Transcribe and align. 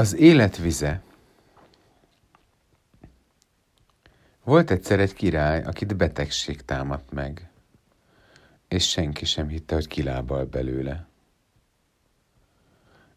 Az 0.00 0.16
élet 0.16 0.56
vize. 0.56 1.02
Volt 4.44 4.70
egyszer 4.70 5.00
egy 5.00 5.12
király, 5.12 5.62
akit 5.62 5.96
betegség 5.96 6.62
támadt 6.64 7.12
meg, 7.12 7.50
és 8.68 8.88
senki 8.88 9.24
sem 9.24 9.48
hitte, 9.48 9.74
hogy 9.74 9.86
kilábal 9.86 10.44
belőle. 10.44 11.06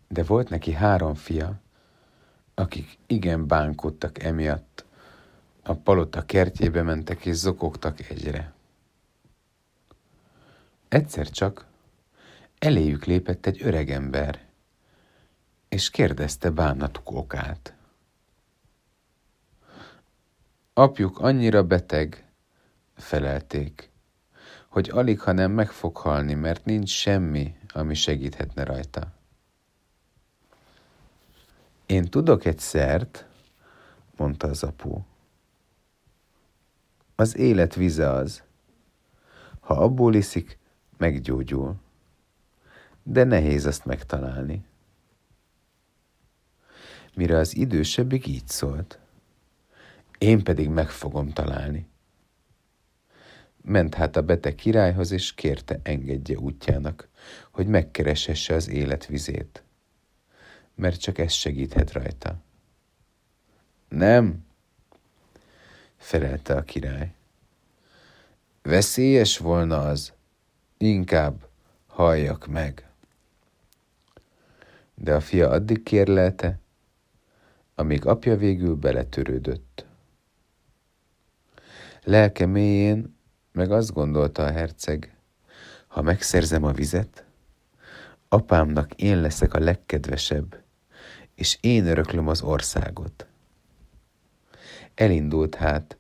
De 0.07 0.23
volt 0.23 0.49
neki 0.49 0.71
három 0.71 1.13
fia, 1.15 1.61
akik 2.53 2.97
igen 3.07 3.47
bánkodtak 3.47 4.23
emiatt, 4.23 4.85
a 5.63 5.73
palota 5.73 6.25
kertjébe 6.25 6.81
mentek 6.81 7.25
és 7.25 7.35
zokogtak 7.35 8.09
egyre. 8.09 8.53
Egyszer 10.87 11.29
csak 11.29 11.65
eléjük 12.59 13.05
lépett 13.05 13.45
egy 13.45 13.61
öregember, 13.61 14.51
és 15.73 15.89
kérdezte 15.89 16.49
bánatuk 16.49 17.11
okát. 17.11 17.73
Apjuk 20.73 21.19
annyira 21.19 21.63
beteg, 21.63 22.27
felelték, 22.95 23.91
hogy 24.67 24.89
alig, 24.89 25.19
ha 25.19 25.31
nem 25.31 25.51
meg 25.51 25.71
fog 25.71 25.97
halni, 25.97 26.33
mert 26.33 26.65
nincs 26.65 26.89
semmi, 26.89 27.55
ami 27.67 27.93
segíthetne 27.93 28.63
rajta. 28.63 29.13
Én 31.85 32.05
tudok 32.05 32.45
egy 32.45 32.59
szert, 32.59 33.25
mondta 34.17 34.47
az 34.47 34.63
apu. 34.63 35.01
Az 37.15 37.37
élet 37.37 37.75
vize 37.75 38.09
az. 38.09 38.43
Ha 39.59 39.73
abból 39.73 40.15
iszik, 40.15 40.57
meggyógyul. 40.97 41.75
De 43.03 43.23
nehéz 43.23 43.65
azt 43.65 43.85
megtalálni 43.85 44.71
mire 47.15 47.37
az 47.37 47.55
idősebbik 47.55 48.27
így 48.27 48.47
szólt. 48.47 48.99
Én 50.17 50.43
pedig 50.43 50.69
meg 50.69 50.89
fogom 50.89 51.29
találni. 51.29 51.87
Ment 53.61 53.95
hát 53.95 54.15
a 54.15 54.21
beteg 54.21 54.55
királyhoz, 54.55 55.11
és 55.11 55.33
kérte 55.33 55.79
engedje 55.83 56.37
útjának, 56.37 57.07
hogy 57.51 57.67
megkeresesse 57.67 58.55
az 58.55 58.69
életvizét, 58.69 59.63
mert 60.75 60.99
csak 60.99 61.17
ez 61.17 61.31
segíthet 61.31 61.91
rajta. 61.91 62.41
Nem, 63.89 64.45
felelte 65.97 66.55
a 66.55 66.63
király. 66.63 67.13
Veszélyes 68.61 69.37
volna 69.37 69.87
az, 69.87 70.13
inkább 70.77 71.47
halljak 71.87 72.47
meg. 72.47 72.87
De 74.95 75.13
a 75.13 75.19
fia 75.19 75.49
addig 75.49 75.83
kérlelte, 75.83 76.59
amíg 77.75 78.05
apja 78.05 78.37
végül 78.37 78.75
beletörődött. 78.75 79.85
Lelke 82.03 82.45
mélyén 82.45 83.17
meg 83.51 83.71
azt 83.71 83.93
gondolta 83.93 84.45
a 84.45 84.51
herceg, 84.51 85.17
ha 85.87 86.01
megszerzem 86.01 86.63
a 86.63 86.71
vizet, 86.71 87.25
apámnak 88.27 88.93
én 88.93 89.21
leszek 89.21 89.53
a 89.53 89.59
legkedvesebb, 89.59 90.63
és 91.35 91.57
én 91.61 91.85
öröklöm 91.85 92.27
az 92.27 92.41
országot. 92.41 93.27
Elindult 94.95 95.55
hát, 95.55 95.97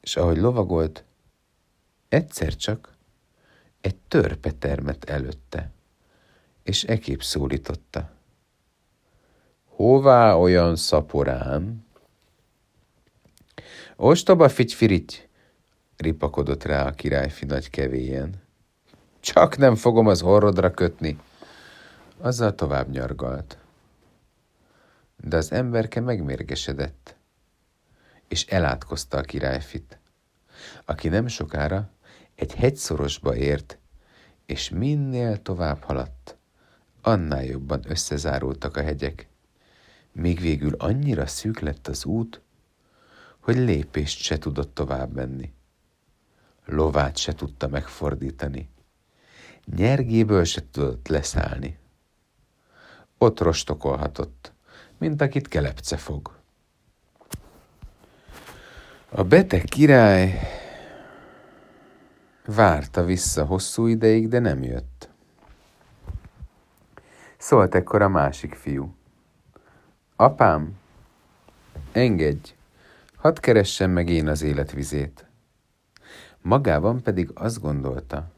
és 0.00 0.16
ahogy 0.16 0.36
lovagolt, 0.36 1.04
egyszer 2.08 2.56
csak 2.56 2.96
egy 3.80 3.96
törpe 3.96 4.50
termett 4.50 5.04
előtte, 5.04 5.70
és 6.62 6.84
ekép 6.84 7.22
szólította. 7.22 8.17
Hová 9.78 10.34
olyan 10.34 10.76
szaporán? 10.76 11.86
Ostoba 13.96 14.48
figyfirigy, 14.48 15.28
ripakodott 15.96 16.64
rá 16.64 16.86
a 16.86 16.90
királyfi 16.90 17.44
nagy 17.44 17.70
kevéjen. 17.70 18.42
Csak 19.20 19.56
nem 19.56 19.74
fogom 19.74 20.06
az 20.06 20.22
orrodra 20.22 20.70
kötni. 20.70 21.18
Azzal 22.20 22.54
tovább 22.54 22.90
nyargalt. 22.90 23.58
De 25.16 25.36
az 25.36 25.52
emberke 25.52 26.00
megmérgesedett, 26.00 27.16
és 28.28 28.46
elátkozta 28.46 29.16
a 29.16 29.22
királyfit, 29.22 29.98
aki 30.84 31.08
nem 31.08 31.26
sokára 31.26 31.90
egy 32.34 32.54
hegyszorosba 32.54 33.36
ért, 33.36 33.78
és 34.46 34.68
minél 34.70 35.42
tovább 35.42 35.82
haladt, 35.82 36.36
annál 37.02 37.44
jobban 37.44 37.80
összezárultak 37.86 38.76
a 38.76 38.82
hegyek 38.82 39.28
még 40.18 40.40
végül 40.40 40.74
annyira 40.78 41.26
szűk 41.26 41.58
lett 41.60 41.88
az 41.88 42.04
út, 42.04 42.40
hogy 43.40 43.56
lépést 43.56 44.22
se 44.22 44.38
tudott 44.38 44.74
tovább 44.74 45.14
menni. 45.14 45.52
Lovát 46.64 47.16
se 47.16 47.34
tudta 47.34 47.68
megfordítani. 47.68 48.68
Nyergéből 49.76 50.44
se 50.44 50.62
tudott 50.70 51.08
leszállni. 51.08 51.78
Ott 53.18 53.40
rostokolhatott, 53.40 54.52
mint 54.98 55.20
akit 55.20 55.48
kelepce 55.48 55.96
fog. 55.96 56.36
A 59.08 59.22
beteg 59.22 59.64
király 59.64 60.40
várta 62.46 63.04
vissza 63.04 63.44
hosszú 63.44 63.86
ideig, 63.86 64.28
de 64.28 64.38
nem 64.38 64.62
jött. 64.62 65.08
Szólt 67.36 67.74
ekkor 67.74 68.02
a 68.02 68.08
másik 68.08 68.54
fiú. 68.54 68.97
Apám, 70.20 70.76
engedj, 71.92 72.54
hadd 73.16 73.40
keressem 73.40 73.90
meg 73.90 74.08
én 74.08 74.28
az 74.28 74.42
életvizét. 74.42 75.26
Magában 76.42 77.02
pedig 77.02 77.30
azt 77.34 77.60
gondolta, 77.60 78.30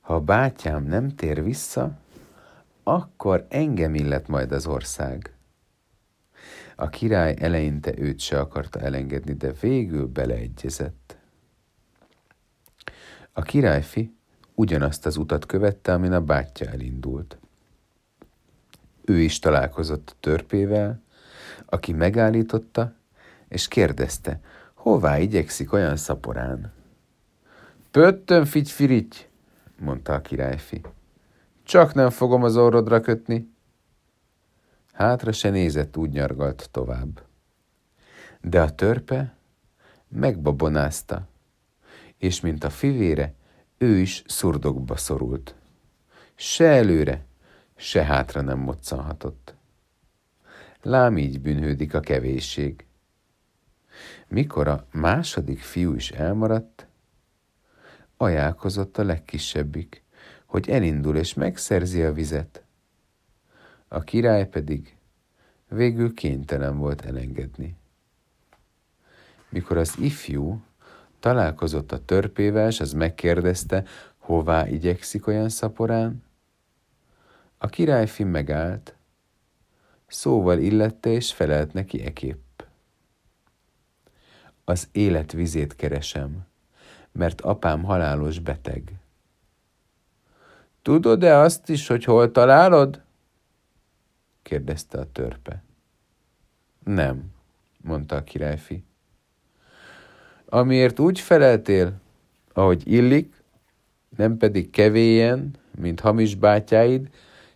ha 0.00 0.14
a 0.14 0.20
bátyám 0.20 0.84
nem 0.84 1.14
tér 1.14 1.42
vissza, 1.42 1.98
akkor 2.82 3.46
engem 3.48 3.94
illet 3.94 4.28
majd 4.28 4.52
az 4.52 4.66
ország. 4.66 5.34
A 6.76 6.88
király 6.88 7.34
eleinte 7.38 7.98
őt 7.98 8.18
se 8.20 8.40
akarta 8.40 8.80
elengedni, 8.80 9.32
de 9.32 9.52
végül 9.60 10.06
beleegyezett. 10.06 11.16
A 13.32 13.42
királyfi 13.42 14.16
ugyanazt 14.54 15.06
az 15.06 15.16
utat 15.16 15.46
követte, 15.46 15.92
amin 15.92 16.12
a 16.12 16.20
bátyja 16.20 16.70
elindult. 16.70 17.38
Ő 19.04 19.20
is 19.20 19.38
találkozott 19.38 20.10
a 20.10 20.16
törpével, 20.20 21.02
aki 21.66 21.92
megállította, 21.92 22.92
és 23.48 23.68
kérdezte, 23.68 24.40
hová 24.74 25.18
igyekszik 25.18 25.72
olyan 25.72 25.96
szaporán. 25.96 26.72
Pöttön 27.90 28.44
figyfirigy, 28.44 29.28
mondta 29.78 30.12
a 30.12 30.20
királyfi. 30.20 30.80
Csak 31.62 31.94
nem 31.94 32.10
fogom 32.10 32.42
az 32.42 32.56
orrodra 32.56 33.00
kötni. 33.00 33.52
Hátra 34.92 35.32
se 35.32 35.50
nézett, 35.50 35.96
úgy 35.96 36.10
nyargalt 36.10 36.68
tovább. 36.70 37.22
De 38.40 38.62
a 38.62 38.74
törpe 38.74 39.34
megbabonázta, 40.08 41.26
és 42.18 42.40
mint 42.40 42.64
a 42.64 42.70
fivére, 42.70 43.34
ő 43.78 43.98
is 43.98 44.22
szurdokba 44.26 44.96
szorult. 44.96 45.54
Se 46.34 46.64
előre, 46.64 47.24
se 47.76 48.04
hátra 48.04 48.40
nem 48.40 48.58
moccanhatott. 48.58 49.54
Lám 50.82 51.18
így 51.18 51.40
bűnhődik 51.40 51.94
a 51.94 52.00
kevésség. 52.00 52.86
Mikor 54.28 54.68
a 54.68 54.86
második 54.90 55.58
fiú 55.58 55.94
is 55.94 56.10
elmaradt, 56.10 56.86
ajánlkozott 58.16 58.98
a 58.98 59.04
legkisebbik, 59.04 60.02
hogy 60.44 60.68
elindul 60.70 61.16
és 61.16 61.34
megszerzi 61.34 62.02
a 62.02 62.12
vizet. 62.12 62.62
A 63.88 64.00
király 64.00 64.48
pedig 64.48 64.96
végül 65.68 66.14
kénytelen 66.14 66.78
volt 66.78 67.04
elengedni. 67.04 67.76
Mikor 69.48 69.76
az 69.76 69.98
ifjú 69.98 70.62
találkozott 71.20 71.92
a 71.92 72.04
törpével, 72.04 72.68
és 72.68 72.80
az 72.80 72.92
megkérdezte, 72.92 73.84
hová 74.18 74.68
igyekszik 74.68 75.26
olyan 75.26 75.48
szaporán, 75.48 76.23
a 77.64 77.66
királyfi 77.66 78.24
megállt, 78.24 78.94
szóval 80.06 80.58
illette 80.58 81.10
és 81.10 81.32
felelt 81.32 81.72
neki 81.72 82.02
ekép. 82.02 82.38
Az 84.64 84.88
élet 84.92 85.32
vizét 85.32 85.76
keresem, 85.76 86.46
mert 87.12 87.40
apám 87.40 87.82
halálos 87.82 88.38
beteg. 88.38 88.92
Tudod-e 90.82 91.38
azt 91.38 91.68
is, 91.68 91.86
hogy 91.86 92.04
hol 92.04 92.30
találod? 92.30 93.02
kérdezte 94.42 94.98
a 94.98 95.12
törpe. 95.12 95.62
Nem, 96.84 97.32
mondta 97.80 98.16
a 98.16 98.24
királyfi. 98.24 98.84
Amiért 100.44 100.98
úgy 100.98 101.20
feleltél, 101.20 102.00
ahogy 102.52 102.92
illik, 102.92 103.42
nem 104.16 104.36
pedig 104.36 104.70
kevélyen, 104.70 105.56
mint 105.78 106.00
hamis 106.00 106.34
bátyáid, 106.34 107.08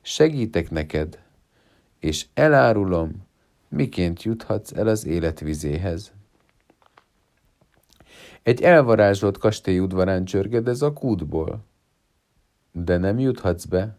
segítek 0.03 0.71
neked, 0.71 1.23
és 1.99 2.27
elárulom, 2.35 3.27
miként 3.69 4.23
juthatsz 4.23 4.73
el 4.73 4.87
az 4.87 5.07
életvizéhez. 5.07 6.13
Egy 8.43 8.63
elvarázsolt 8.63 9.39
kastély 9.39 9.79
udvarán 9.79 10.25
csörgedez 10.25 10.83
a 10.83 10.93
kútból, 10.93 11.65
de 12.73 12.97
nem 12.97 13.19
juthatsz 13.19 13.65
be, 13.65 13.97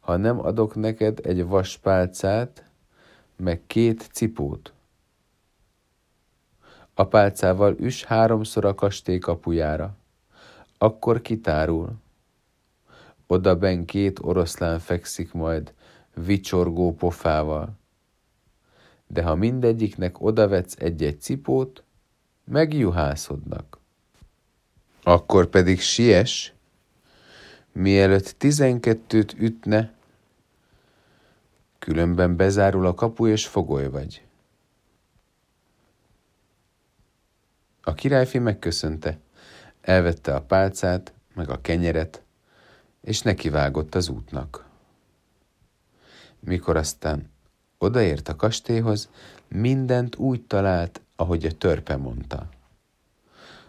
ha 0.00 0.16
nem 0.16 0.40
adok 0.40 0.74
neked 0.74 1.20
egy 1.22 1.44
vaspálcát, 1.44 2.70
meg 3.36 3.62
két 3.66 4.08
cipót. 4.12 4.72
A 6.94 7.04
pálcával 7.04 7.76
üs 7.78 8.04
háromszor 8.04 8.64
a 8.64 8.74
kastély 8.74 9.18
kapujára, 9.18 9.96
akkor 10.78 11.22
kitárul. 11.22 11.92
Oda 13.26 13.56
ben 13.56 13.84
két 13.84 14.18
oroszlán 14.22 14.78
fekszik 14.78 15.32
majd, 15.32 15.74
vicsorgó 16.14 16.94
pofával. 16.94 17.78
De 19.06 19.22
ha 19.22 19.34
mindegyiknek 19.34 20.22
odavetsz 20.22 20.74
egy-egy 20.78 21.20
cipót, 21.20 21.82
megjuhászodnak. 22.44 23.78
Akkor 25.02 25.46
pedig 25.46 25.80
siess, 25.80 26.52
mielőtt 27.72 28.34
tizenkettőt 28.38 29.32
ütne, 29.38 29.92
különben 31.78 32.36
bezárul 32.36 32.86
a 32.86 32.94
kapu 32.94 33.26
és 33.26 33.46
fogoly 33.46 33.88
vagy. 33.90 34.24
A 37.82 37.94
királyfi 37.94 38.38
megköszönte, 38.38 39.18
elvette 39.80 40.34
a 40.34 40.42
pálcát, 40.42 41.12
meg 41.34 41.50
a 41.50 41.60
kenyeret, 41.60 42.22
és 43.06 43.22
nekivágott 43.22 43.94
az 43.94 44.08
útnak. 44.08 44.68
Mikor 46.40 46.76
aztán 46.76 47.30
odaért 47.78 48.28
a 48.28 48.36
kastélyhoz, 48.36 49.10
mindent 49.48 50.16
úgy 50.16 50.42
talált, 50.42 51.00
ahogy 51.16 51.44
a 51.44 51.52
törpe 51.52 51.96
mondta. 51.96 52.48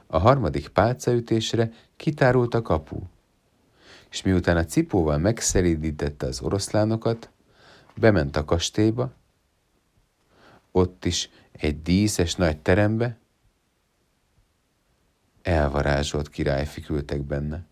A 0.07 0.17
harmadik 0.17 0.67
pálcaütésre 0.67 1.71
kitárult 1.95 2.53
a 2.53 2.61
kapu, 2.61 2.99
és 4.09 4.21
miután 4.21 4.57
a 4.57 4.65
cipóval 4.65 5.17
megszeridítette 5.17 6.25
az 6.25 6.41
oroszlánokat, 6.41 7.29
bement 7.95 8.35
a 8.35 8.45
kastélyba, 8.45 9.13
ott 10.71 11.05
is 11.05 11.29
egy 11.51 11.81
díszes 11.81 12.35
nagy 12.35 12.57
terembe, 12.57 13.17
elvarázsolt 15.41 16.29
királyfi 16.29 16.81
küldtek 16.81 17.21
benne. 17.21 17.65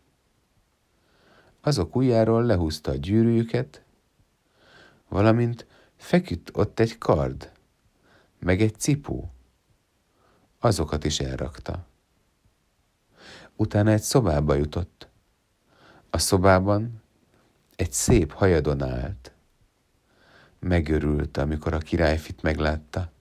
Azok 1.66 1.96
ujjáról 1.96 2.44
lehúzta 2.44 2.92
a 2.92 2.96
gyűrűjüket, 2.96 3.82
valamint 5.10 5.66
feküdt 5.96 6.50
ott 6.54 6.80
egy 6.80 6.98
kard, 6.98 7.52
meg 8.40 8.62
egy 8.62 8.76
cipó. 8.80 9.32
Azokat 10.60 11.06
is 11.06 11.20
elrakta. 11.20 11.86
Utána 13.56 13.92
egy 13.92 14.02
szobába 14.02 14.54
jutott. 14.54 15.08
A 16.10 16.18
szobában 16.18 17.02
egy 17.76 17.92
szép 17.92 18.32
hajadon 18.32 18.84
állt. 18.84 19.32
Megörült, 20.60 21.38
amikor 21.38 21.74
a 21.74 21.78
királyfit 21.78 22.42
meglátta, 22.42 23.12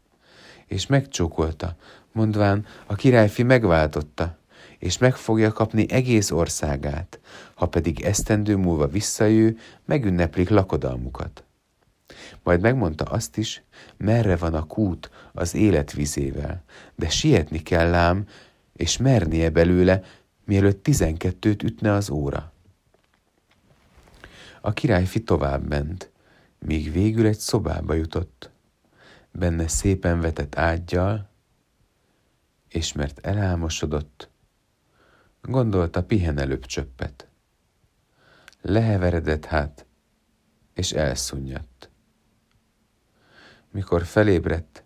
és 0.66 0.86
megcsókolta, 0.86 1.76
mondván, 2.12 2.66
a 2.86 2.94
királyfi 2.94 3.42
megváltotta, 3.42 4.38
és 4.84 4.98
meg 4.98 5.16
fogja 5.16 5.52
kapni 5.52 5.86
egész 5.90 6.30
országát, 6.30 7.20
ha 7.54 7.66
pedig 7.66 8.00
esztendő 8.00 8.56
múlva 8.56 8.86
visszajő, 8.86 9.58
megünneplik 9.84 10.48
lakodalmukat. 10.48 11.44
Majd 12.42 12.60
megmondta 12.60 13.04
azt 13.04 13.36
is, 13.36 13.62
merre 13.96 14.36
van 14.36 14.54
a 14.54 14.66
kút 14.66 15.10
az 15.32 15.54
életvizével, 15.54 16.64
de 16.94 17.08
sietni 17.08 17.62
kell 17.62 17.94
ám, 17.94 18.26
és 18.72 18.96
mernie 18.96 19.50
belőle, 19.50 20.02
mielőtt 20.44 20.82
tizenkettőt 20.82 21.62
ütne 21.62 21.92
az 21.92 22.10
óra. 22.10 22.52
A 24.60 24.72
királyfi 24.72 25.22
tovább 25.22 25.68
ment, 25.68 26.10
míg 26.58 26.92
végül 26.92 27.26
egy 27.26 27.38
szobába 27.38 27.94
jutott, 27.94 28.50
benne 29.32 29.68
szépen 29.68 30.20
vetett 30.20 30.58
ágyjal, 30.58 31.28
és 32.68 32.92
mert 32.92 33.26
elálmosodott, 33.26 34.32
gondolta 35.46 36.02
pihen 36.02 36.38
előbb 36.38 36.66
csöppet. 36.66 37.28
Leheveredett 38.62 39.44
hát, 39.44 39.86
és 40.74 40.92
elszunyadt. 40.92 41.90
Mikor 43.70 44.04
felébredt, 44.04 44.84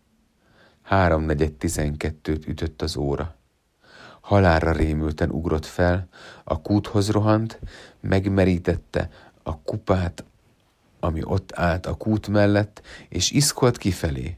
háromnegyed 0.82 1.52
tizenkettőt 1.52 2.46
ütött 2.46 2.82
az 2.82 2.96
óra. 2.96 3.36
Halálra 4.20 4.72
rémülten 4.72 5.30
ugrott 5.30 5.66
fel, 5.66 6.08
a 6.44 6.60
kúthoz 6.60 7.10
rohant, 7.10 7.60
megmerítette 8.00 9.10
a 9.42 9.60
kupát, 9.60 10.24
ami 11.00 11.20
ott 11.24 11.52
állt 11.54 11.86
a 11.86 11.94
kút 11.94 12.28
mellett, 12.28 12.82
és 13.08 13.30
iszkolt 13.30 13.78
kifelé. 13.78 14.36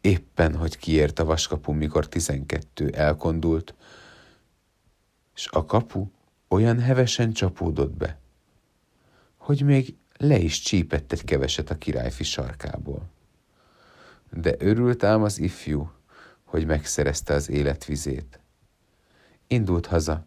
Éppen, 0.00 0.56
hogy 0.56 0.78
kiért 0.78 1.18
a 1.18 1.24
vaskapu, 1.24 1.72
mikor 1.72 2.08
tizenkettő 2.08 2.88
elkondult, 2.88 3.74
és 5.34 5.48
a 5.50 5.64
kapu 5.64 6.10
olyan 6.48 6.78
hevesen 6.78 7.32
csapódott 7.32 7.92
be, 7.92 8.18
hogy 9.36 9.62
még 9.62 9.96
le 10.16 10.38
is 10.38 10.60
csípett 10.60 11.12
egy 11.12 11.24
keveset 11.24 11.70
a 11.70 11.78
királyfi 11.78 12.24
sarkából. 12.24 13.10
De 14.30 14.54
örült 14.58 15.04
ám 15.04 15.22
az 15.22 15.38
ifjú, 15.38 15.92
hogy 16.44 16.66
megszerezte 16.66 17.34
az 17.34 17.48
életvizét. 17.48 18.40
Indult 19.46 19.86
haza, 19.86 20.26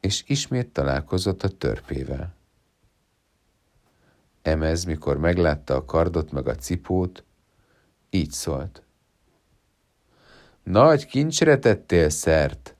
és 0.00 0.24
ismét 0.26 0.72
találkozott 0.72 1.42
a 1.42 1.48
törpével. 1.48 2.34
Emez, 4.42 4.84
mikor 4.84 5.18
meglátta 5.18 5.74
a 5.74 5.84
kardot 5.84 6.32
meg 6.32 6.48
a 6.48 6.54
cipót, 6.54 7.24
így 8.10 8.30
szólt. 8.30 8.82
Nagy 10.62 11.06
kincsre 11.06 11.58
tettél 11.58 12.08
szert, 12.08 12.71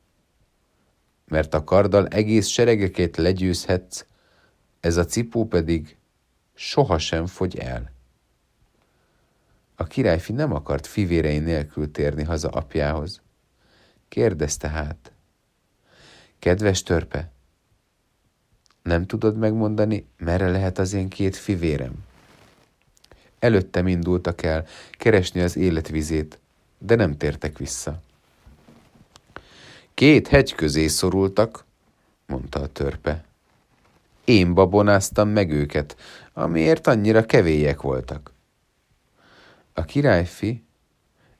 mert 1.33 1.55
a 1.55 1.65
karddal 1.65 2.07
egész 2.07 2.47
seregeket 2.47 3.17
legyőzhetsz, 3.17 4.05
ez 4.81 4.97
a 4.97 5.05
cipó 5.05 5.47
pedig 5.47 5.97
sohasem 6.55 7.27
fogy 7.27 7.59
el. 7.59 7.93
A 9.77 9.85
királyfi 9.85 10.33
nem 10.33 10.53
akart 10.53 10.87
fivérei 10.87 11.39
nélkül 11.39 11.91
térni 11.91 12.23
haza 12.23 12.49
apjához. 12.49 13.21
Kérdezte 14.09 14.69
hát. 14.69 15.13
Kedves 16.39 16.83
törpe, 16.83 17.31
nem 18.83 19.07
tudod 19.07 19.37
megmondani, 19.37 20.07
merre 20.19 20.51
lehet 20.51 20.79
az 20.79 20.93
én 20.93 21.09
két 21.09 21.37
fivérem? 21.37 22.05
Előttem 23.39 23.87
indultak 23.87 24.43
el 24.43 24.67
keresni 24.91 25.41
az 25.41 25.57
életvizét, 25.57 26.39
de 26.79 26.95
nem 26.95 27.17
tértek 27.17 27.59
vissza. 27.59 28.03
Két 29.95 30.29
hegy 30.29 30.55
közé 30.55 30.87
szorultak, 30.87 31.65
mondta 32.27 32.61
a 32.61 32.67
törpe. 32.67 33.25
Én 34.25 34.55
babonáztam 34.55 35.29
meg 35.29 35.51
őket, 35.51 35.97
amiért 36.33 36.87
annyira 36.87 37.27
kevélyek 37.27 37.83
voltak. 37.83 38.33
A 39.73 39.85
királyfi 39.85 40.65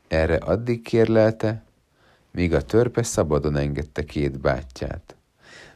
erre 0.09 0.37
addig 0.37 0.83
kérlelte, 0.83 1.63
míg 2.31 2.55
a 2.55 2.63
törpe 2.63 3.03
szabadon 3.03 3.57
engedte 3.57 4.05
két 4.05 4.41
bátyját. 4.41 5.17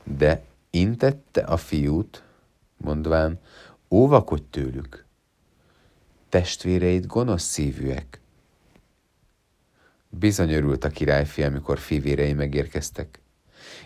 De 0.05 0.43
intette 0.71 1.41
a 1.41 1.57
fiút, 1.57 2.23
mondván, 2.77 3.41
óvakodj 3.91 4.45
tőlük. 4.51 5.05
Testvéreid 6.29 7.07
gonosz 7.07 7.43
szívűek. 7.45 8.21
Bizony 10.19 10.53
örült 10.53 10.85
a 10.85 10.89
királyfi, 10.89 11.43
amikor 11.43 11.79
fivérei 11.79 12.33
megérkeztek, 12.33 13.21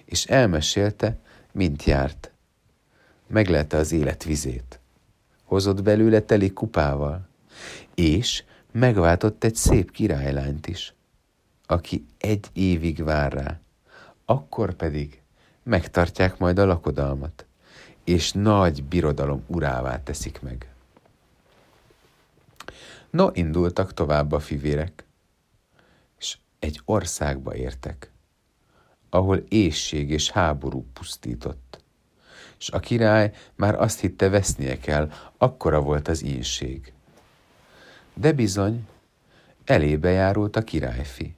és 0.05 0.25
elmesélte, 0.25 1.19
mint 1.53 1.85
járt. 1.85 2.33
Meglelte 3.27 3.77
az 3.77 3.93
élet 3.93 4.25
vizét. 4.25 4.81
Hozott 5.45 5.83
belőle 5.83 6.21
teli 6.21 6.53
kupával, 6.53 7.29
és 7.95 8.45
megváltott 8.71 9.45
egy 9.45 9.55
szép 9.55 9.91
királylányt 9.91 10.67
is, 10.67 10.95
aki 11.67 12.07
egy 12.19 12.47
évig 12.53 13.03
vár 13.03 13.33
rá, 13.33 13.61
akkor 14.25 14.75
pedig 14.75 15.21
megtartják 15.63 16.39
majd 16.39 16.59
a 16.59 16.65
lakodalmat, 16.65 17.47
és 18.05 18.33
nagy 18.33 18.85
birodalom 18.85 19.43
urává 19.47 20.03
teszik 20.03 20.41
meg. 20.41 20.73
No, 23.11 23.29
indultak 23.33 23.95
tovább 23.95 24.33
a 24.33 24.41
fivérek, 24.41 25.05
egy 26.61 26.81
országba 26.85 27.55
értek, 27.55 28.11
ahol 29.09 29.37
ésség 29.49 30.11
és 30.11 30.31
háború 30.31 30.87
pusztított. 30.93 31.79
s 32.59 32.71
a 32.71 32.79
király 32.79 33.33
már 33.55 33.75
azt 33.75 34.01
hitte 34.01 34.29
vesznie 34.29 34.79
kell, 34.79 35.13
akkora 35.39 35.81
volt 35.81 36.09
az 36.09 36.23
ínség. 36.23 36.93
De 38.15 38.33
bizony, 38.33 38.89
elébe 39.65 40.11
járult 40.11 40.57
a 40.57 40.63
királyfi. 40.63 41.37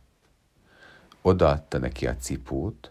Odaadta 1.22 1.78
neki 1.78 2.06
a 2.06 2.16
cipót, 2.16 2.90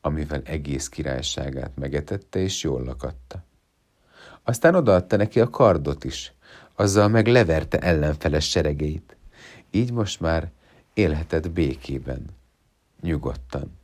amivel 0.00 0.42
egész 0.44 0.88
királyságát 0.88 1.76
megetette 1.76 2.38
és 2.38 2.62
jól 2.62 2.82
lakatta. 2.82 3.44
Aztán 4.42 4.74
odaadta 4.74 5.16
neki 5.16 5.40
a 5.40 5.50
kardot 5.50 6.04
is, 6.04 6.32
azzal 6.74 7.08
meg 7.08 7.26
leverte 7.26 7.78
ellenfeles 7.78 8.48
seregeit. 8.48 9.16
Így 9.70 9.92
most 9.92 10.20
már 10.20 10.50
élhetett 10.94 11.50
békében, 11.50 12.26
nyugodtan. 13.00 13.78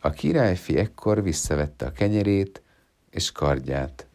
A 0.00 0.10
királyfi 0.10 0.78
ekkor 0.78 1.22
visszavette 1.22 1.86
a 1.86 1.92
kenyerét 1.92 2.62
és 3.10 3.32
kardját, 3.32 4.06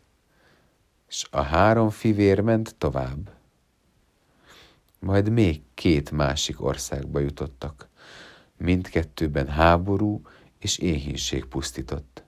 és 1.08 1.28
a 1.32 1.42
három 1.42 1.90
fivér 1.90 2.40
ment 2.40 2.76
tovább. 2.76 3.32
Majd 5.00 5.30
még 5.30 5.62
két 5.74 6.12
másik 6.12 6.62
országba 6.62 7.20
jutottak. 7.20 7.88
Mindkettőben 8.58 9.48
háború 9.48 10.22
és 10.60 10.78
éhínség 10.78 11.46
pusztított. 11.46 12.24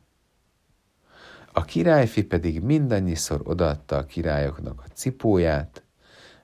A 1.51 1.65
királyfi 1.65 2.23
pedig 2.23 2.61
mindannyiszor 2.61 3.41
odaadta 3.43 3.97
a 3.97 4.05
királyoknak 4.05 4.81
a 4.85 4.93
cipóját, 4.93 5.83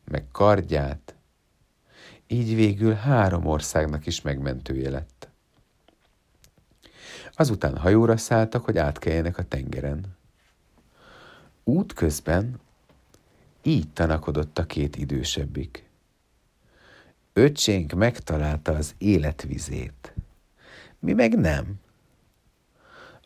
meg 0.03 0.25
kardját, 0.31 1.04
így 2.27 2.55
végül 2.55 2.93
három 2.93 3.45
országnak 3.45 4.05
is 4.05 4.21
megmentője 4.21 4.89
lett. 4.89 5.29
Azután 7.35 7.77
hajóra 7.77 8.17
szálltak, 8.17 8.65
hogy 8.65 8.77
átkeljenek 8.77 9.37
a 9.37 9.43
tengeren. 9.43 10.17
Út 11.63 11.93
közben 11.93 12.59
így 13.63 13.89
tanakodott 13.89 14.57
a 14.57 14.65
két 14.65 14.95
idősebbik. 14.95 15.89
Öcsénk 17.33 17.91
megtalálta 17.91 18.75
az 18.75 18.95
életvizét. 18.97 20.13
Mi 20.99 21.13
meg 21.13 21.39
nem. 21.39 21.79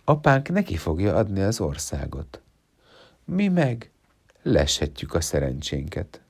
Apánk 0.04 0.50
neki 0.50 0.78
fogja 0.78 1.16
adni 1.16 1.42
az 1.42 1.60
országot. 1.60 2.42
Mi 3.26 3.48
meg 3.48 3.92
leshetjük 4.42 5.14
a 5.14 5.22
szerencsénket. 5.22 6.22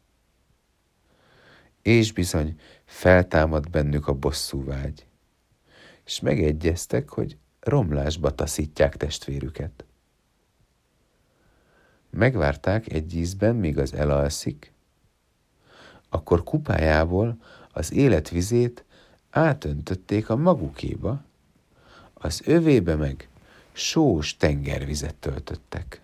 És 1.82 2.12
bizony 2.12 2.60
feltámad 2.86 3.70
bennük 3.70 4.08
a 4.08 4.14
bosszúvágy, 4.14 5.06
és 6.06 6.20
megegyeztek, 6.20 7.10
hogy 7.10 7.38
romlásba 7.60 8.36
taszítják 8.36 8.98
testvérüket. 8.98 9.84
Megvárták 12.10 12.92
egy 12.94 13.16
ízben, 13.16 13.56
míg 13.56 13.78
az 13.78 13.94
elalszik, 13.94 14.72
akkor 16.10 16.44
kupájából 16.44 17.38
az 17.72 17.92
életvizét 17.92 18.84
átöntötték 19.30 20.30
a 20.30 20.36
magukéba, 20.36 21.24
az 22.14 22.42
övébe 22.46 22.96
meg 22.96 23.30
sós 23.72 24.38
tengervizet 24.38 25.16
töltöttek. 25.16 26.02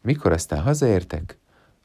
Mikor 0.00 0.32
aztán 0.32 0.62
hazaértek, 0.62 1.38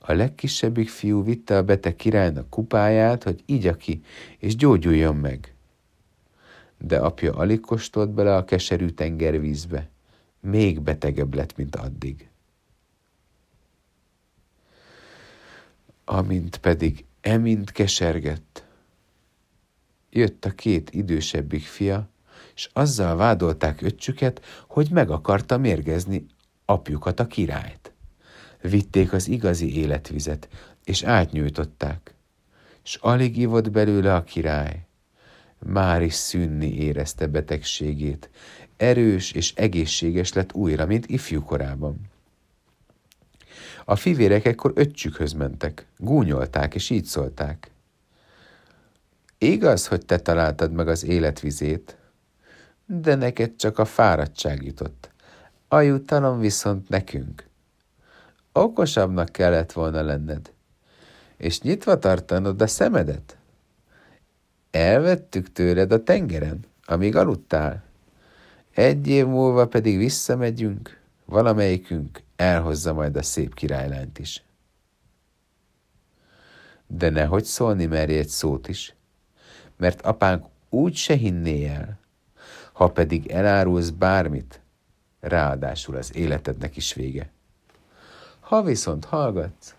a 0.08 0.14
legkisebbik 0.14 0.90
fiú 0.90 1.24
vitte 1.24 1.58
a 1.58 1.64
beteg 1.64 1.96
királynak 1.96 2.50
kupáját, 2.50 3.24
hogy 3.24 3.44
igya 3.46 3.76
ki, 3.76 4.02
és 4.38 4.56
gyógyuljon 4.56 5.16
meg. 5.16 5.54
De 6.78 6.98
apja 6.98 7.34
alig 7.34 7.60
kóstolt 7.60 8.10
bele 8.10 8.36
a 8.36 8.46
keserű 8.46 8.90
tengervízbe, 8.90 9.90
még 10.40 10.82
betegebb 10.82 11.34
lett, 11.34 11.58
mint 11.58 11.76
addig. 11.76 12.30
Amint 16.06 16.58
pedig 16.58 17.06
emint 17.22 17.72
kesergett, 17.72 18.66
jött 20.10 20.46
a 20.46 20.50
két 20.50 20.90
idősebbik 20.94 21.64
fia, 21.64 22.10
és 22.56 22.70
azzal 22.74 23.16
vádolták 23.16 23.82
öccsüket, 23.82 24.42
hogy 24.68 24.90
meg 24.92 25.10
akarta 25.10 25.58
mérgezni 25.58 26.26
apjukat, 26.66 27.20
a 27.20 27.28
királyt. 27.28 27.85
Vitték 28.70 29.14
az 29.14 29.28
igazi 29.28 29.78
életvizet, 29.78 30.48
és 30.84 31.04
átnyújtották, 31.04 32.14
és 32.84 32.96
alig 32.96 33.38
ivott 33.38 33.72
belőle 33.72 34.16
a 34.16 34.24
király. 34.24 34.86
Már 35.60 36.02
is 36.02 36.14
szűnni 36.14 36.74
érezte 36.74 37.28
betegségét, 37.28 38.30
erős 38.78 39.32
és 39.32 39.54
egészséges 39.56 40.34
lett 40.34 40.54
újra, 40.54 40.86
mint 40.86 41.10
ifjú 41.10 41.42
korában. 41.44 42.00
A 43.86 43.96
fivérek 43.96 44.46
ekkor 44.46 44.72
öccsükhöz 44.76 45.34
mentek, 45.34 45.86
gúnyolták 45.98 46.76
és 46.76 46.90
így 46.90 47.06
szólták. 47.06 47.72
Igaz, 49.38 49.88
hogy 49.88 50.06
te 50.06 50.20
találtad 50.20 50.72
meg 50.72 50.88
az 50.88 51.04
életvizét, 51.04 51.98
de 52.86 53.16
neked 53.16 53.56
csak 53.56 53.80
a 53.80 53.86
fáradtság 53.86 54.64
jutott. 54.64 55.10
A 55.68 55.80
jutalom 55.80 56.40
viszont 56.40 56.90
nekünk. 56.90 57.54
Okosabbnak 58.58 59.32
kellett 59.32 59.72
volna 59.72 60.02
lenned, 60.02 60.54
és 61.38 61.62
nyitva 61.62 62.00
tartanod 62.00 62.62
a 62.62 62.68
szemedet. 62.68 63.38
Elvettük 64.72 65.52
tőled 65.52 65.92
a 65.92 66.04
tengeren, 66.04 66.60
amíg 66.86 67.16
aludtál. 67.16 67.84
Egy 68.74 69.08
év 69.08 69.26
múlva 69.26 69.68
pedig 69.68 69.98
visszamegyünk, 69.98 71.00
valamelyikünk 71.26 72.22
elhozza 72.36 72.94
majd 72.94 73.16
a 73.16 73.24
szép 73.24 73.54
királylányt 73.54 74.20
is. 74.20 74.44
De 76.88 77.10
nehogy 77.10 77.44
szólni 77.44 77.86
merj 77.86 78.18
egy 78.18 78.28
szót 78.28 78.68
is, 78.68 78.96
mert 79.78 80.02
apánk 80.02 80.46
úgy 80.70 80.96
se 80.96 81.14
hinné 81.16 81.66
el, 81.68 82.00
ha 82.74 82.92
pedig 82.92 83.28
elárulsz 83.28 83.90
bármit, 83.90 84.62
ráadásul 85.20 85.96
az 85.96 86.16
életednek 86.16 86.78
is 86.78 86.94
vége. 86.94 87.34
Ha 88.46 88.62
viszont 88.62 89.06
hallgatsz, 89.06 89.76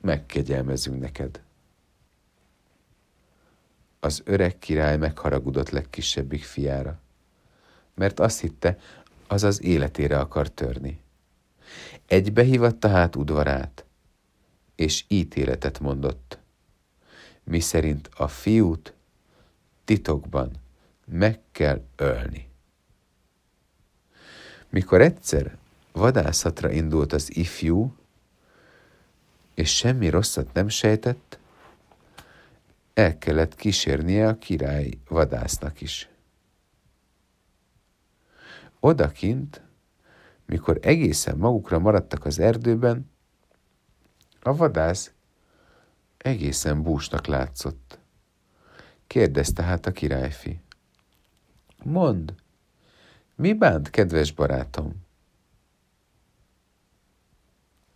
megkegyelmezünk 0.00 1.00
neked. 1.00 1.42
Az 4.00 4.22
öreg 4.24 4.58
király 4.58 4.96
megharagudott 4.96 5.70
legkisebbik 5.70 6.44
fiára, 6.44 7.00
mert 7.94 8.20
azt 8.20 8.40
hitte, 8.40 8.78
az 9.26 9.42
az 9.42 9.62
életére 9.62 10.18
akar 10.18 10.48
törni. 10.48 11.00
Egybe 12.06 12.42
hívatta 12.42 12.88
hát 12.88 13.16
udvarát, 13.16 13.84
és 14.74 15.04
ítéletet 15.08 15.80
mondott, 15.80 16.38
mi 17.44 17.60
szerint 17.60 18.10
a 18.16 18.28
fiút 18.28 18.94
titokban 19.84 20.52
meg 21.04 21.40
kell 21.52 21.82
ölni. 21.96 22.48
Mikor 24.68 25.00
egyszer 25.00 25.57
vadászatra 25.98 26.70
indult 26.70 27.12
az 27.12 27.36
ifjú, 27.36 27.96
és 29.54 29.76
semmi 29.76 30.08
rosszat 30.08 30.52
nem 30.52 30.68
sejtett, 30.68 31.38
el 32.94 33.18
kellett 33.18 33.54
kísérnie 33.54 34.28
a 34.28 34.38
király 34.38 34.90
vadásznak 35.08 35.80
is. 35.80 36.08
Odakint, 38.80 39.62
mikor 40.46 40.78
egészen 40.82 41.36
magukra 41.36 41.78
maradtak 41.78 42.24
az 42.24 42.38
erdőben, 42.38 43.10
a 44.40 44.56
vadász 44.56 45.12
egészen 46.16 46.82
búsnak 46.82 47.26
látszott. 47.26 47.98
Kérdezte 49.06 49.62
hát 49.62 49.86
a 49.86 49.92
királyfi. 49.92 50.60
Mond, 51.84 52.34
mi 53.34 53.52
bánt, 53.52 53.90
kedves 53.90 54.32
barátom? 54.32 55.06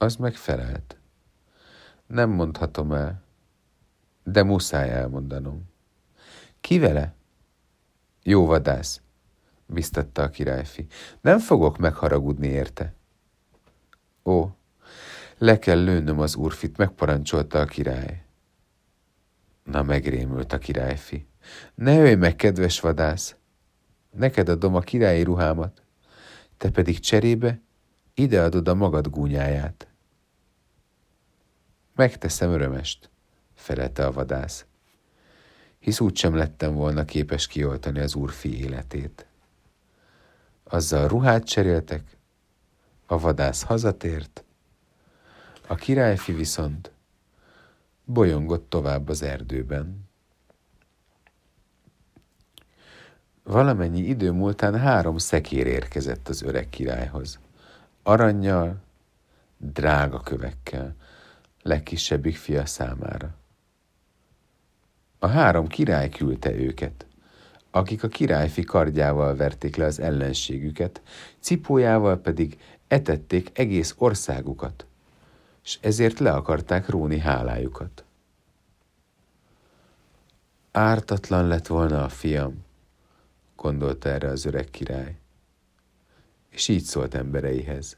Az 0.02 0.16
megfelelt. 0.16 0.96
Nem 2.06 2.30
mondhatom 2.30 2.92
el, 2.92 3.22
de 4.24 4.42
muszáj 4.42 4.90
elmondanom. 4.90 5.62
Ki 6.60 6.78
vele? 6.78 7.14
Jó 8.22 8.46
vadász, 8.46 9.00
biztatta 9.66 10.22
a 10.22 10.28
királyfi. 10.28 10.86
Nem 11.20 11.38
fogok 11.38 11.78
megharagudni 11.78 12.46
érte. 12.46 12.94
Ó, 14.24 14.50
le 15.38 15.58
kell 15.58 15.84
lőnöm 15.84 16.20
az 16.20 16.36
úrfit, 16.36 16.76
megparancsolta 16.76 17.60
a 17.60 17.64
király. 17.64 18.24
Na, 19.64 19.82
megrémült 19.82 20.52
a 20.52 20.58
királyfi. 20.58 21.26
Ne 21.74 21.98
ölj 21.98 22.14
meg, 22.14 22.36
kedves 22.36 22.80
vadász! 22.80 23.36
neked 24.10 24.48
adom 24.48 24.74
a 24.74 24.80
királyi 24.80 25.22
ruhámat, 25.22 25.82
te 26.56 26.70
pedig 26.70 26.98
cserébe 26.98 27.60
ide 28.14 28.42
adod 28.42 28.68
a 28.68 28.74
magad 28.74 29.08
gúnyáját. 29.08 29.91
Megteszem 31.94 32.50
örömest, 32.50 33.10
felelte 33.54 34.06
a 34.06 34.12
vadász, 34.12 34.66
hisz 35.78 36.00
úgy 36.00 36.16
sem 36.16 36.34
lettem 36.34 36.74
volna 36.74 37.04
képes 37.04 37.46
kioltani 37.46 38.00
az 38.00 38.14
úrfi 38.14 38.64
életét. 38.64 39.26
Azzal 40.64 41.08
ruhát 41.08 41.44
cseréltek, 41.44 42.16
a 43.06 43.18
vadász 43.18 43.62
hazatért, 43.62 44.44
a 45.66 45.74
királyfi 45.74 46.32
viszont 46.32 46.90
bolyongott 48.04 48.68
tovább 48.68 49.08
az 49.08 49.22
erdőben. 49.22 50.10
Valamennyi 53.42 54.00
idő 54.00 54.30
múltán 54.30 54.78
három 54.78 55.18
szekér 55.18 55.66
érkezett 55.66 56.28
az 56.28 56.42
öreg 56.42 56.68
királyhoz. 56.68 57.38
Aranyjal, 58.02 58.76
drága 59.56 60.20
kövekkel, 60.20 60.94
legkisebbik 61.62 62.36
fia 62.36 62.66
számára. 62.66 63.34
A 65.18 65.26
három 65.26 65.66
király 65.66 66.08
küldte 66.08 66.54
őket, 66.54 67.06
akik 67.70 68.02
a 68.02 68.08
királyfi 68.08 68.62
kardjával 68.62 69.36
verték 69.36 69.76
le 69.76 69.84
az 69.84 70.00
ellenségüket, 70.00 71.02
cipójával 71.40 72.18
pedig 72.18 72.58
etették 72.88 73.58
egész 73.58 73.94
országukat, 73.98 74.86
és 75.64 75.78
ezért 75.80 76.18
le 76.18 76.32
akarták 76.32 76.88
róni 76.88 77.18
hálájukat. 77.18 78.04
Ártatlan 80.72 81.46
lett 81.46 81.66
volna 81.66 82.04
a 82.04 82.08
fiam, 82.08 82.64
gondolta 83.56 84.08
erre 84.08 84.28
az 84.28 84.44
öreg 84.44 84.70
király, 84.70 85.16
és 86.50 86.68
így 86.68 86.82
szólt 86.82 87.14
embereihez. 87.14 87.96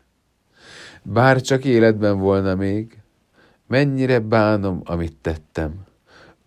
Bár 1.02 1.40
csak 1.40 1.64
életben 1.64 2.18
volna 2.18 2.54
még, 2.54 3.02
mennyire 3.66 4.18
bánom, 4.18 4.80
amit 4.84 5.16
tettem. 5.16 5.84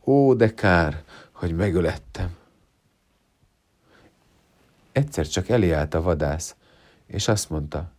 Ó, 0.04 0.34
de 0.34 0.54
kár, 0.54 1.04
hogy 1.32 1.56
megölettem. 1.56 2.36
Egyszer 4.92 5.28
csak 5.28 5.50
elé 5.50 5.72
a 5.72 6.02
vadász, 6.02 6.56
és 7.06 7.28
azt 7.28 7.50
mondta, 7.50 7.92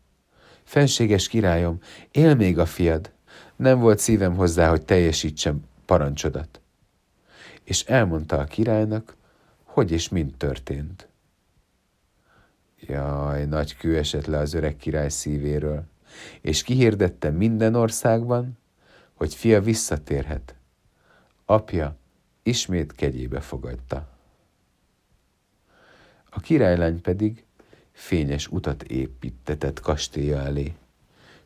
Fenséges 0.69 1.29
királyom, 1.29 1.79
él 2.11 2.35
még 2.35 2.59
a 2.59 2.67
fiad, 2.67 3.13
nem 3.57 3.79
volt 3.79 3.99
szívem 3.99 4.37
hozzá, 4.37 4.69
hogy 4.69 4.85
teljesítsem 4.85 5.65
parancsodat. 5.85 6.61
És 7.65 7.85
elmondta 7.85 8.39
a 8.39 8.45
királynak, 8.45 9.17
hogy 9.65 9.91
és 9.91 10.09
mind 10.09 10.35
történt. 10.37 11.09
Jaj, 12.81 13.45
nagy 13.45 13.77
kő 13.77 13.97
esett 13.97 14.27
le 14.27 14.39
az 14.39 14.55
öreg 14.55 14.77
király 14.77 15.09
szívéről, 15.09 15.85
és 16.41 16.63
kihirdette 16.63 17.31
minden 17.31 17.75
országban, 17.75 18.59
hogy 19.19 19.35
fia 19.35 19.61
visszatérhet. 19.61 20.55
Apja 21.45 21.97
ismét 22.43 22.93
kegyébe 22.93 23.41
fogadta. 23.41 24.09
A 26.31 26.41
királylány 26.41 27.01
pedig 27.01 27.45
fényes 27.93 28.49
utat 28.49 28.83
építetett 28.83 29.81
kastélya 29.81 30.39
elé, 30.39 30.75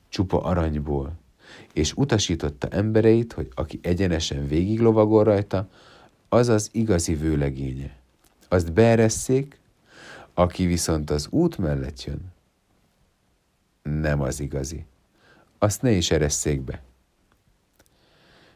csupa 0.09 0.43
aranyból, 0.43 1.13
és 1.73 1.93
utasította 1.97 2.69
embereit, 2.69 3.33
hogy 3.33 3.51
aki 3.55 3.79
egyenesen 3.83 4.47
végig 4.47 4.81
lovagol 4.81 5.25
rajta, 5.25 5.69
az 6.29 6.49
az 6.49 6.69
igazi 6.73 7.15
vőlegénye. 7.15 7.97
Azt 8.49 8.73
beeresszék, 8.73 9.59
aki 10.35 10.67
viszont 10.67 11.11
az 11.11 11.27
út 11.31 11.59
mellett 11.59 12.05
jön, 12.05 12.33
nem 13.83 14.21
az 14.21 14.41
igazi. 14.41 14.85
Azt 15.59 15.83
ne 15.83 15.91
is 15.91 16.11
eresszék 16.11 16.61
be. 16.61 16.83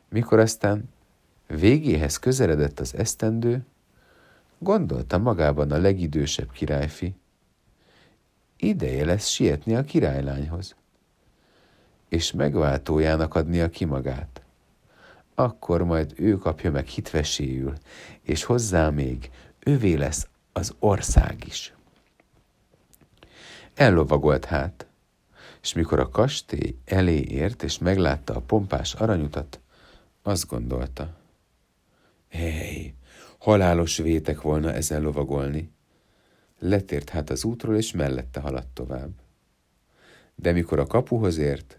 Mikor 0.09 0.39
aztán 0.39 0.89
végéhez 1.47 2.17
közeledett 2.17 2.81
az 2.81 2.95
esztendő, 2.95 3.65
gondolta 4.59 5.19
magában 5.19 5.71
a 5.71 5.79
legidősebb 5.79 6.53
királyfi, 6.53 7.15
ideje 8.57 9.05
lesz 9.05 9.27
sietni 9.27 9.75
a 9.75 9.85
királylányhoz, 9.85 10.75
és 12.09 12.33
megváltójának 12.33 13.35
adnia 13.35 13.71
ki 13.71 13.85
magát. 13.85 14.41
Akkor 15.35 15.83
majd 15.83 16.13
ő 16.17 16.39
kapja 16.39 16.71
meg 16.71 16.87
hitveséül, 16.87 17.73
és 18.23 18.45
hozzá 18.45 18.91
még 18.91 19.31
ővé 19.59 19.95
lesz 19.95 20.29
az 20.53 20.75
ország 20.79 21.45
is. 21.47 21.75
Ellovagolt 23.75 24.45
hát, 24.45 24.87
és 25.63 25.73
mikor 25.73 25.99
a 25.99 26.09
kastély 26.09 26.77
elé 26.85 27.21
ért, 27.21 27.63
és 27.63 27.79
meglátta 27.79 28.35
a 28.35 28.41
pompás 28.41 28.95
aranyutat, 28.95 29.61
azt 30.27 30.47
gondolta, 30.47 31.17
hely, 32.29 32.95
halálos 33.39 33.97
vétek 33.97 34.41
volna 34.41 34.73
ezen 34.73 35.03
lovagolni. 35.03 35.71
Letért 36.59 37.09
hát 37.09 37.31
az 37.31 37.45
útról, 37.45 37.77
és 37.77 37.93
mellette 37.93 38.41
haladt 38.41 38.69
tovább. 38.75 39.11
De 40.35 40.53
mikor 40.53 40.79
a 40.79 40.87
kapuhoz 40.87 41.39
ért, 41.39 41.79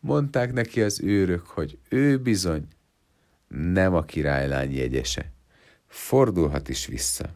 mondták 0.00 0.52
neki 0.52 0.82
az 0.82 1.00
őrök, 1.00 1.46
hogy 1.46 1.78
ő 1.88 2.18
bizony 2.18 2.66
nem 3.48 3.94
a 3.94 4.02
királylány 4.02 4.74
jegyese, 4.74 5.32
fordulhat 5.86 6.68
is 6.68 6.86
vissza. 6.86 7.34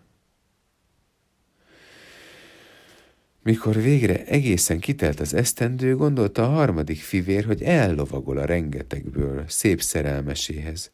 Mikor 3.46 3.74
végre 3.74 4.24
egészen 4.24 4.80
kitelt 4.80 5.20
az 5.20 5.34
esztendő, 5.34 5.96
gondolta 5.96 6.42
a 6.42 6.48
harmadik 6.48 7.00
fivér, 7.00 7.44
hogy 7.44 7.62
ellovagol 7.62 8.38
a 8.38 8.44
rengetegből 8.44 9.44
szép 9.48 9.82
szerelmeséhez, 9.82 10.92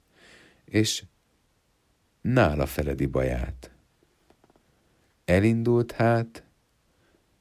és 0.65 1.05
nála 2.21 2.67
feledi 2.67 3.07
baját. 3.07 3.71
Elindult 5.25 5.93
hát, 5.93 6.45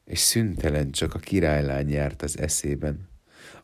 és 0.05 0.19
szüntelen 0.19 0.91
csak 0.91 1.13
a 1.13 1.19
királylány 1.19 1.89
járt 1.89 2.21
az 2.21 2.39
eszében. 2.39 3.09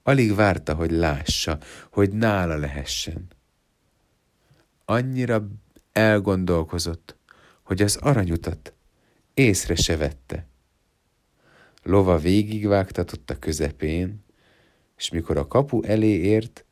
Alig 0.04 0.36
várta, 0.36 0.74
hogy 0.74 0.92
lássa, 0.92 1.60
hogy 1.92 2.12
nála 2.12 2.58
lehessen. 2.58 3.28
Annyira 4.86 5.48
elgondolkozott, 5.92 7.16
hogy 7.64 7.82
az 7.82 7.96
aranyutat 7.96 8.74
észre 9.34 9.76
se 9.76 9.98
vette 9.98 10.48
Lova 11.88 12.18
végigvágtatott 12.18 13.30
a 13.30 13.40
közepén, 13.40 14.24
és 14.98 15.10
mikor 15.10 15.38
a 15.38 15.48
kapu 15.48 15.84
elé 15.84 16.08
ért, 16.08 16.66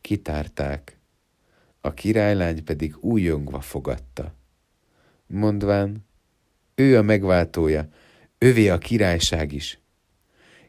kitárták, 0.00 0.98
a 1.80 1.94
királylány 1.94 2.64
pedig 2.64 2.96
újongva 3.00 3.60
fogadta. 3.60 4.34
Mondván, 5.26 6.06
ő 6.74 6.98
a 6.98 7.02
megváltója, 7.02 7.88
övé 8.38 8.68
a 8.68 8.78
királyság 8.78 9.52
is, 9.52 9.80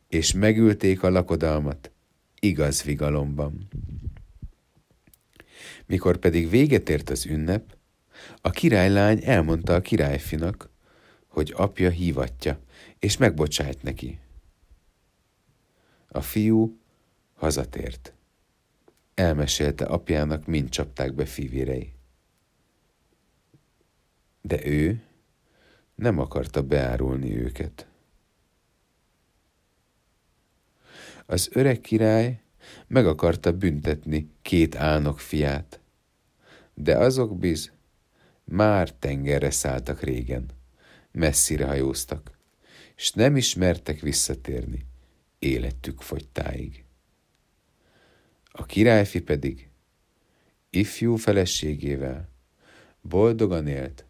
és 0.07 0.33
megülték 0.33 1.03
a 1.03 1.09
lakodalmat 1.09 1.91
igaz 2.39 2.83
vigalomban. 2.83 3.67
Mikor 5.85 6.17
pedig 6.17 6.49
véget 6.49 6.89
ért 6.89 7.09
az 7.09 7.25
ünnep, 7.25 7.77
a 8.41 8.49
királylány 8.49 9.19
elmondta 9.23 9.73
a 9.75 9.81
királyfinak, 9.81 10.69
hogy 11.27 11.53
apja 11.55 11.89
hívatja, 11.89 12.59
és 13.03 13.17
megbocsájt 13.17 13.83
neki. 13.83 14.19
A 16.07 16.21
fiú 16.21 16.79
hazatért. 17.33 18.13
Elmesélte 19.13 19.85
apjának, 19.85 20.45
mind 20.45 20.69
csapták 20.69 21.13
be 21.13 21.25
fivérei. 21.25 21.93
De 24.41 24.65
ő 24.65 25.03
nem 25.95 26.19
akarta 26.19 26.61
beárulni 26.61 27.37
őket. 27.37 27.87
Az 31.25 31.49
öreg 31.51 31.79
király 31.79 32.41
meg 32.87 33.07
akarta 33.07 33.51
büntetni 33.51 34.29
két 34.41 34.75
álnok 34.75 35.19
fiát, 35.19 35.79
de 36.73 36.97
azok 36.97 37.37
biz 37.37 37.71
már 38.43 38.91
tengerre 38.91 39.51
szálltak 39.51 40.01
régen, 40.01 40.49
messzire 41.11 41.65
hajóztak 41.65 42.32
és 42.95 43.11
nem 43.11 43.35
ismertek 43.35 43.99
visszatérni 43.99 44.85
életük 45.39 46.01
fogytáig. 46.01 46.83
A 48.51 48.65
királyfi 48.65 49.21
pedig 49.21 49.69
ifjú 50.69 51.15
feleségével 51.15 52.29
boldogan 53.01 53.67
élt, 53.67 54.05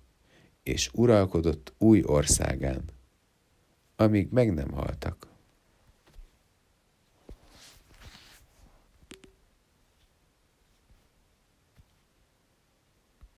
és 0.64 0.90
uralkodott 0.94 1.74
új 1.78 2.02
országán, 2.06 2.84
amíg 3.96 4.32
meg 4.32 4.54
nem 4.54 4.72
haltak. 4.72 5.33